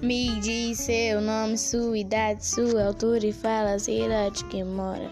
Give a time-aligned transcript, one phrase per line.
[0.00, 5.10] Me diz seu nome, sua idade, sua altura e fala a cidade que mora.